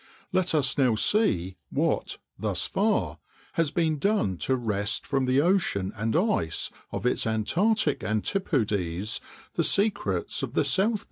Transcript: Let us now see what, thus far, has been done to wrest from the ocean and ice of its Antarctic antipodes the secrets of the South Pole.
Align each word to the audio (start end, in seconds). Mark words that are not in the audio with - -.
Let 0.33 0.55
us 0.55 0.79
now 0.79 0.95
see 0.95 1.57
what, 1.69 2.17
thus 2.39 2.65
far, 2.65 3.19
has 3.53 3.69
been 3.69 3.99
done 3.99 4.37
to 4.39 4.55
wrest 4.55 5.05
from 5.05 5.25
the 5.27 5.41
ocean 5.41 5.93
and 5.95 6.15
ice 6.15 6.71
of 6.91 7.05
its 7.05 7.27
Antarctic 7.27 8.03
antipodes 8.03 9.21
the 9.53 9.63
secrets 9.63 10.41
of 10.41 10.55
the 10.55 10.63
South 10.65 10.89
Pole. 10.93 10.99